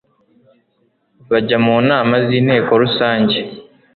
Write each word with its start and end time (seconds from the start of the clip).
bajya 1.29 1.57
mu 1.65 1.75
nama 1.89 2.13
z 2.25 2.27
inteko 2.39 2.71
rusange 2.81 3.37